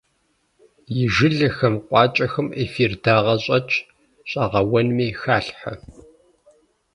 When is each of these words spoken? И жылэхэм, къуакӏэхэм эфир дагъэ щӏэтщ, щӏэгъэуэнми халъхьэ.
И 1.01 1.03
жылэхэм, 1.13 1.75
къуакӏэхэм 1.87 2.47
эфир 2.63 2.91
дагъэ 3.03 3.35
щӏэтщ, 3.43 3.73
щӏэгъэуэнми 4.29 5.07
халъхьэ. 5.19 5.73